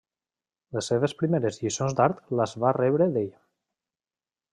[0.77, 3.31] Les seves primeres lliçons d'art las va rebre d'ell.